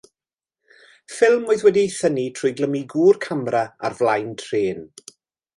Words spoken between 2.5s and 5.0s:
glymu gŵr camera ar flaen trên.